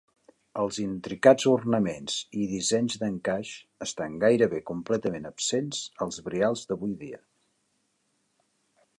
Els 0.61 0.77
intricats 0.83 1.43
ornaments 1.49 2.15
i 2.43 2.47
dissenys 2.53 2.95
d'encaix 3.03 3.51
estan 3.87 4.15
gairebé 4.23 4.61
completament 4.69 5.29
absents 5.31 5.83
als 6.07 6.17
brials 6.29 6.63
d'avui 6.71 6.95
dia. 7.03 7.21